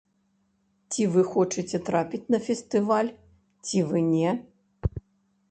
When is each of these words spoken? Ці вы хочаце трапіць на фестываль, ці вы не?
Ці 0.95 1.01
вы 1.15 1.21
хочаце 1.33 1.81
трапіць 1.89 2.21
на 2.37 2.41
фестываль, 2.47 3.13
ці 3.69 3.85
вы 3.93 3.99
не? 4.13 4.35